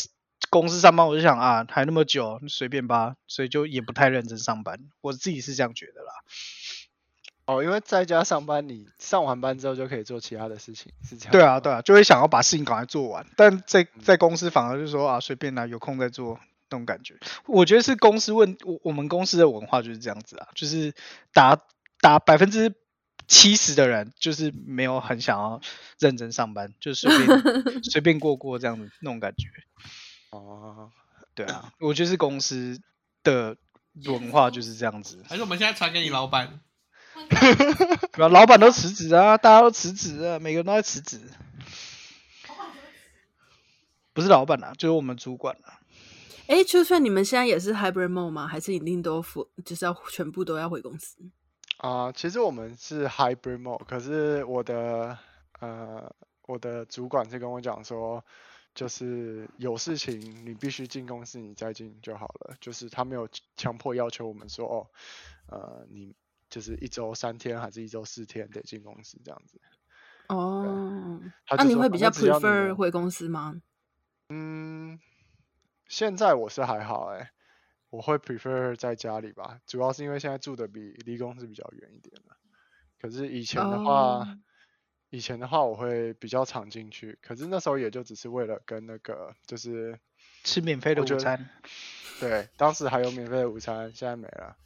[0.50, 4.80] 公司上班，我就想啊，还那么久，随便吧，所以就也不太认真上班。
[5.00, 6.12] 我自己是这样觉得啦。
[7.46, 11.32] 哦，因为在家上班，你上完班之后就可以做其他的事情，是这样。
[11.32, 13.26] 对啊，对啊，就会想要把事情赶快做完。
[13.36, 17.16] 但在在公司反而就说啊，随便啦，有空再做那种感觉。
[17.46, 20.92] 我觉得是公司问我我们公司的文化就是这样子啊，就是
[21.32, 21.58] 打
[22.00, 22.74] 打百分之
[23.26, 25.60] 七十的人就是没有很想要
[25.98, 29.48] 认真上班，就随便 随便过过这样子那种感觉。
[30.30, 30.90] 哦，
[31.34, 32.80] 对啊，我觉得是公司
[33.22, 33.56] 的
[34.06, 35.22] 文化就是这样子。
[35.28, 36.60] 还是我们现在传给你老板？
[37.28, 38.28] 对吧？
[38.28, 41.20] 老板都辞职啊，大家都辞职啊，每个人都在辞职。
[44.12, 45.78] 不是老板啊，就是我们主管啊。
[46.46, 48.46] 哎，就算你们现在也是 hybrid mode 吗？
[48.46, 51.16] 还是一定都复，就是要全部都要回公司？
[51.76, 55.16] 啊、其实我们是 hybrid mode，可是我的
[55.60, 56.12] 呃，
[56.46, 58.24] 我的主管是跟我讲说，
[58.74, 62.56] 就是有事情你必须进公司，你再进就好了。
[62.60, 64.86] 就是他没有强迫要求我们说，哦，
[65.48, 66.14] 呃，你
[66.48, 69.60] 就是一周三天还是一周四天得进公司这样子。
[70.28, 71.20] 哦，
[71.56, 73.60] 那你会比较 prefer 回公司吗？
[74.28, 75.00] 嗯，
[75.88, 77.32] 现在我是还好哎、
[77.90, 82.36] 我会 prefer 在家里吧，主要是因为现在住的比离公司比较远一点了。
[83.00, 84.38] 可是以前的话，哦
[85.10, 89.98] 以前的话我会比较常进去，可是那时候也就只是为了跟那个就是
[90.44, 91.50] 吃免费的午餐，
[92.20, 94.56] 对，当时还有免费的午餐，现在没了。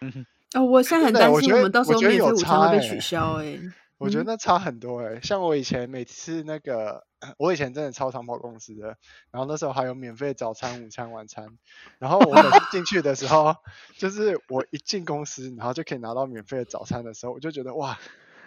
[0.00, 3.40] 嗯哦，我现在很担心我们到时我觉得候免费午有差欸餐会被取消。
[3.40, 3.58] 哎、
[3.96, 4.26] 我觉得嗯。
[4.26, 7.06] 那差很多哎、像我以前每次那个，
[7.38, 8.98] 我以前真的超常跑公司的，
[9.30, 11.56] 然后那时候还有免费早餐、午餐、晚餐，
[11.98, 13.54] 然后我每次 进去的时候，
[13.96, 17.98] 就是我一进公司，然后就可以拿到免费的早餐的时候，我就觉得哇，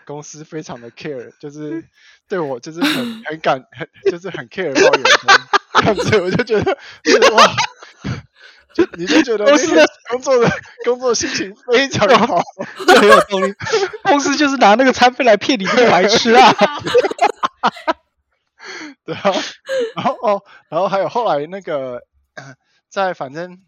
[0.06, 1.84] 公司非常的 care，就是
[2.28, 5.36] 对我就是很很感很就是很 care 到员工，
[5.74, 7.44] 这样子我就觉得就是哇。
[8.76, 10.52] 就你就觉得公司的工作的
[10.84, 12.41] 工作心情非常好，
[12.86, 13.56] 就很有动力。
[14.04, 16.54] 公司就是拿那个餐费来骗你这个白痴啊！
[19.06, 19.32] 对啊，
[19.96, 22.02] 然后哦，然后还有后来那个，
[22.89, 23.60] 在反正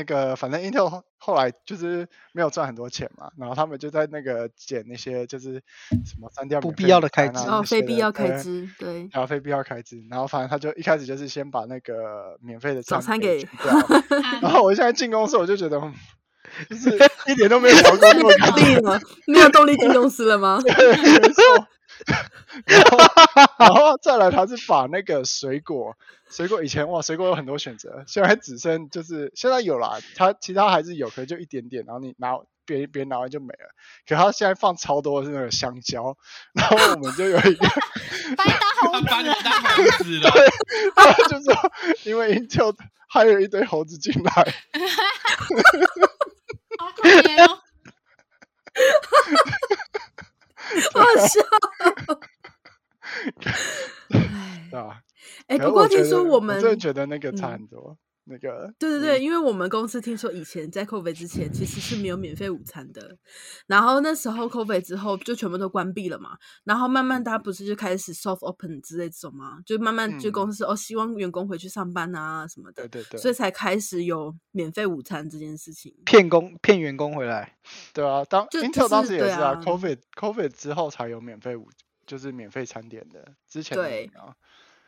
[0.00, 5.62] 那个反正 Intel 后后来就是没有赚很多钱嘛，然后他们就在那个减那些就是
[6.06, 9.00] 什么删掉不必要的开支啊哦，非必要开，支，对。
[9.12, 13.46] 然后非必要开支，然后反正他就一开始就是先把那个免费的早餐给
[14.40, 15.92] 然啊后我现在进公司我就觉得，嗯
[16.68, 16.90] 就是
[17.26, 20.60] 一点都没有 劳工那么感病了，没有动力进公司了吗？
[20.64, 20.72] 没
[21.28, 21.66] 错。
[22.64, 22.98] 然后，
[23.58, 25.94] 然后再来，他是把那个水果，
[26.30, 32.38] 水果以前哇，水果有很多选择，现在只剩就是现在有啦，它其他还是有，可能就一点点，然后你拿
[32.78, 33.74] 别别人拿完就没了。
[34.06, 36.16] 可他现在放超多的是那个香蕉，
[36.54, 37.66] 然后我们就有一个，
[38.36, 40.30] 把你当猴他把你子，当猴子了，
[40.94, 41.52] 他就说
[42.04, 42.76] 因为 Intel
[43.08, 44.32] 还有一堆猴子进来，
[46.78, 47.58] 好可怜哦。
[50.94, 51.40] 好笑。
[54.10, 55.02] 唉对吧？
[55.48, 57.98] 哎，不过听说我们真的觉得那个差嗯很多，
[58.30, 63.18] 那个对对对，因为我们公司听说以前在 COVID 之前其实是没有免费午餐的，
[63.66, 75.92] 然后那时候 COVID 之后就全部都关闭了嘛，然后慢慢大家不是就开始 soft open 之类这种嘛，就慢慢就嗯公司、哦希望员工回去上班啊什么的对，对对，所以才开始有免费午餐这件事情。
[76.06, 77.56] 骗工骗员工回来，
[77.92, 81.68] 对啊，当就 Intel 当时也是啊啊，COVID COVID 之后才有免费午，
[82.06, 84.10] 就是免费餐点的，之前对。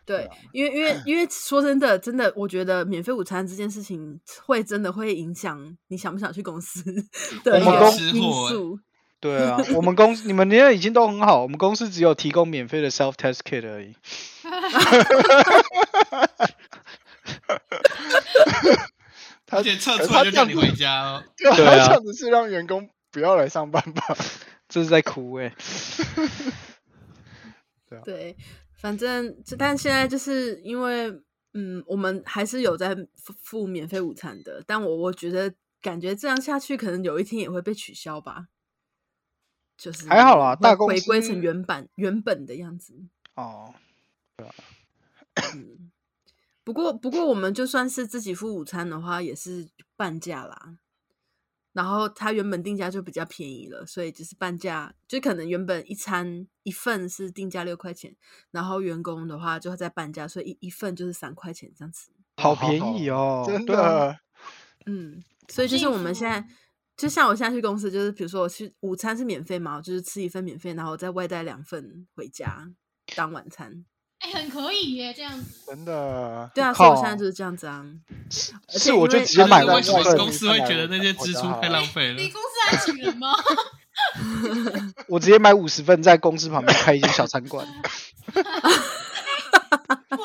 [0.05, 6.83] 对啊，因为因为因为说真的，真的，我觉得免费午餐这件事情会真的会影响你想不想去公司
[7.45, 8.79] 的一个我们公因素。
[9.23, 13.95] 对啊，我们公司你们现在已经都很好，我们公司只有提供免费的 self test kit 而已。
[19.47, 21.23] 他而且测出来就叫你回家哦。
[21.37, 21.55] 对啊，
[21.87, 24.17] 这样子是让员工不要来上班吧？
[24.69, 25.55] 这是在哭哎、
[28.05, 28.37] 对，
[28.83, 31.09] 反正但现在就是因为，
[31.55, 38.49] 嗯，我们还是有在付付免费午餐的，但我我觉得感觉这样下去，可能有一天也会被取消吧。
[39.77, 42.95] 就是还好啦大公回归成原版原本的样子。
[43.35, 43.73] 哦，
[44.37, 44.47] 对
[45.55, 45.93] 嗯，
[46.65, 50.79] 不过不过我们就算是自己付午餐的话，也是半价啦。
[51.73, 58.15] 然后它原本定价就比较便宜了，所以就是半价，就可能原本一餐一份是定价六块钱，
[58.51, 62.11] 然后员工的话就会再半价，所以一一份就是三块钱这样子。
[62.37, 64.19] 好便宜哦，真的，
[64.87, 66.47] 嗯，所以就是我们现在，
[66.97, 72.71] 就像我现在去公司，就是比如说我去午餐是免费嘛，我就是吃一份免费，然后再外带两份回家
[73.15, 73.85] 当晚餐。
[74.33, 75.45] 哎、很可以耶，这样子。
[75.67, 76.51] 真的。
[76.55, 77.85] 对啊，所以我现在就是这样子啊。
[78.69, 82.31] 是我就直接买为什么公司会觉得那些支出太浪费了你？
[82.31, 83.33] 公司还请人吗？
[85.09, 87.67] 我直接买五十份，在公司旁边开一间小餐馆。
[88.35, 88.43] 我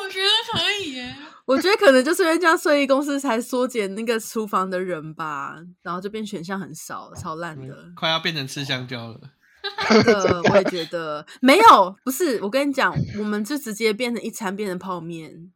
[0.09, 1.15] 觉得可以耶。
[1.45, 7.75] 我觉得可能就是因为这样，所以公司才缩减那个厨房的人吧，然后就变选项很少，超烂的。
[7.95, 9.19] 快要变成吃香蕉了。
[9.89, 15.51] 真 的，我也觉得没有，不是我跟你讲，我们就直接变成一餐变成泡面，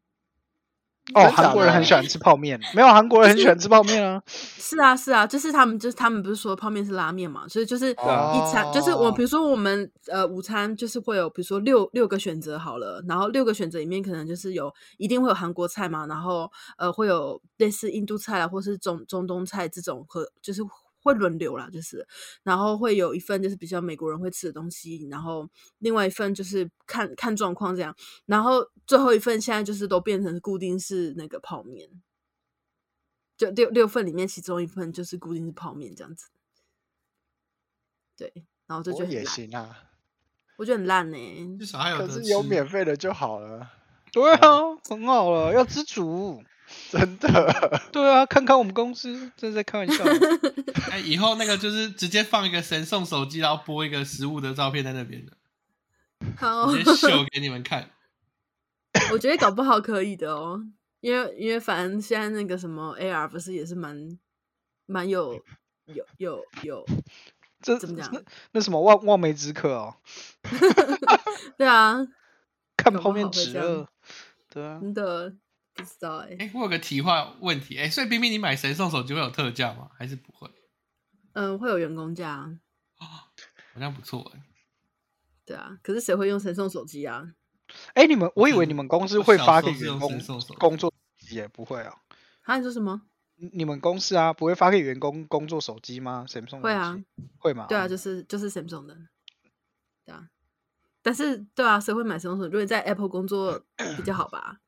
[1.14, 4.22] 哦，韩国人很喜欢吃泡面，没有韩国人很喜欢吃泡面啊。
[4.28, 20.62] 是啊，是啊，就是他们，就是他们不是说泡面是拉面嘛，所以就是哦一餐，就是我比如说我们呃午餐就是会有比如说六六个选择好了，然后六个选择里面可能就是有一定会有韩国菜嘛，然后呃会有类似印度菜啊，或是中中东菜这种和就是
[21.02, 22.08] 会轮流啦，就是
[22.44, 25.50] 然后会有一份就是比较美国人会吃的东西，然后
[25.80, 27.96] 另外一份就是看看状况这样，
[28.26, 31.90] 然后最后一份现在就是都变成固定是那个泡面。
[33.38, 36.28] 就六六份里面，其中一份就是固定是泡面这样子。
[38.16, 38.32] 对，
[38.68, 39.90] 然后就觉我也行啊，
[40.60, 42.08] 我觉得很烂呢、至少还有可。
[42.08, 43.72] 是有免费的就好了，
[44.12, 46.44] 对啊，很好了，要知足。
[46.92, 47.30] 真的。
[47.92, 50.14] 对啊，看看我们公司，这是在开玩笑的。
[50.92, 55.34] 哎，以后那个就是直接放一个神送手机，然后播一个食物的照片在那边的，
[56.38, 57.90] 好，直接秀给你们看。
[59.12, 60.62] 我觉得搞不好可以的哦，
[61.00, 64.18] 因为因为反正现在那个什么 AR 不是也是蛮
[64.86, 65.34] 蛮有
[65.86, 66.86] 有有有，
[67.62, 68.10] 这怎么讲？
[68.12, 69.96] 那那什么望望梅止渴哦，
[71.58, 72.06] 对啊，
[72.76, 73.88] 看泡面止饿。
[74.50, 75.34] 对啊，真的
[75.82, 79.90] 不知道哎、哎，我有个题话问题，哎，所以冰冰你买神送手机会有特价吗？
[79.98, 80.50] 还是不会？
[81.34, 83.28] 嗯，会有员工价啊，
[83.74, 84.44] 好像不错哎。
[85.46, 87.34] 对啊，可是谁会用神送手机啊？
[87.94, 91.94] 哎，你们我以为嗯你们公司我会发给员工送手机工作手机，也不会啊。
[92.44, 93.02] 啊，你说什么？
[93.54, 97.06] 你们公司啊，不会发给员工工作手机吗？Samsung 会啊手机，
[97.40, 97.66] 会吗？
[97.68, 98.96] 对啊，就是就是 Samsung 的，
[100.06, 100.28] 对啊。
[101.02, 102.44] 但是对啊，谁会买 Samsung？
[102.44, 103.60] 如果你在 Apple 工作
[103.98, 104.60] 比较好吧？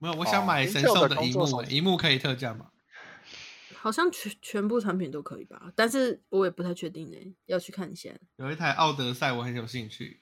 [0.00, 2.72] 没有，我想哦买神送的的荧幕，荧幕可以特价吗？
[3.76, 8.10] 好像全全部产品都可以吧，但是我也不太确定呢，要去看一下。
[8.36, 10.20] 有一台奥德赛，我很有兴趣。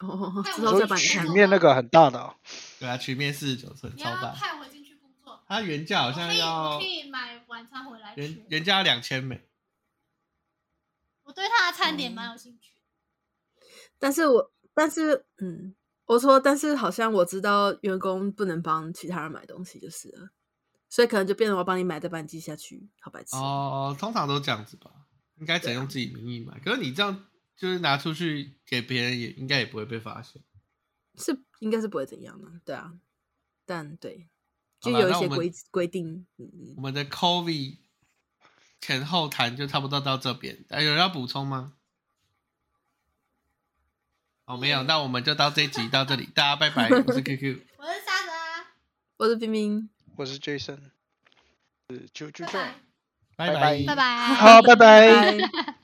[0.00, 1.28] 哦，看之后再帮你看。
[1.30, 2.34] 面那个很大的哦，
[2.78, 4.32] 对啊，曲面四十九寸，超大。
[4.32, 8.42] 派我进去工作，它原价好我可以我像要可以买晚餐回来原吃。
[8.48, 9.40] 原价两千美。
[11.24, 12.72] 我对它的餐点蛮有兴趣。
[13.98, 15.76] 但是我但是嗯，
[16.10, 20.30] 我说但是好像我知道员工不能帮其他人买东西就是了，
[20.88, 23.36] 所以可能就变成我帮你买再帮你寄下去，好白痴。
[23.36, 24.90] 哦，通常都这样子吧，
[25.36, 26.58] 应该只能用自己名义买。
[26.58, 30.42] 可是你这样就是拿出去给别人，也应该也不会被发现。
[31.14, 32.94] 是应该是不会怎样的，对啊。
[33.64, 34.28] 但对，
[34.80, 36.26] 就有一些规规定，
[36.76, 37.76] 我们的 COVID
[38.80, 41.74] 前后谈就差不多到这边，哎，有人要补充吗？
[44.50, 47.60] 哦，没有，那我们就到这一集 到这里，大家拜拜， 我是 QQ。
[47.76, 48.66] 我是沙子啊，
[49.16, 50.78] 我是冰冰，我是 Jason。
[52.12, 52.74] 就就拜这样
[53.36, 53.54] 拜，拜
[53.86, 55.38] 拜拜好，拜拜。
[55.38, 55.74] 拜。